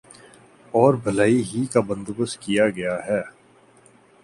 [0.73, 3.21] اور بھلائی ہی کا بندو بست کیا گیا ہے